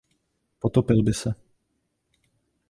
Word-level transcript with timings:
Potopil 0.59 1.03
by 1.03 1.13
se. 1.13 1.33